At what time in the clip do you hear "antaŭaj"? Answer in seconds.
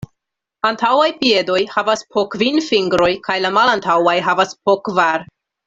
0.69-1.09